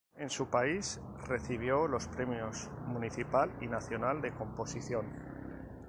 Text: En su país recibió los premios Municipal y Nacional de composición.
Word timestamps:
En 0.17 0.31
su 0.31 0.47
país 0.49 0.99
recibió 1.27 1.87
los 1.87 2.07
premios 2.07 2.71
Municipal 2.87 3.51
y 3.61 3.67
Nacional 3.67 4.19
de 4.19 4.31
composición. 4.33 5.05